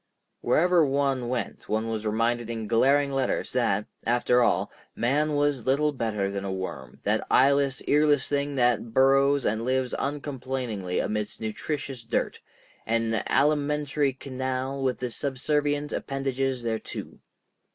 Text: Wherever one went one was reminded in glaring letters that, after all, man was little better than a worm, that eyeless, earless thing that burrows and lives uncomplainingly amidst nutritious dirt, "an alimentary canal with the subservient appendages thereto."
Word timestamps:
Wherever 0.41 0.83
one 0.83 1.29
went 1.29 1.69
one 1.69 1.87
was 1.87 2.07
reminded 2.07 2.49
in 2.49 2.65
glaring 2.67 3.11
letters 3.11 3.53
that, 3.53 3.85
after 4.03 4.41
all, 4.41 4.71
man 4.95 5.35
was 5.35 5.67
little 5.67 5.91
better 5.91 6.31
than 6.31 6.43
a 6.43 6.51
worm, 6.51 6.99
that 7.03 7.23
eyeless, 7.29 7.83
earless 7.87 8.27
thing 8.27 8.55
that 8.55 8.95
burrows 8.95 9.45
and 9.45 9.63
lives 9.63 9.93
uncomplainingly 9.93 10.97
amidst 10.99 11.39
nutritious 11.39 12.01
dirt, 12.01 12.39
"an 12.87 13.13
alimentary 13.29 14.13
canal 14.13 14.81
with 14.81 14.97
the 14.97 15.11
subservient 15.11 15.93
appendages 15.93 16.63
thereto." 16.63 17.19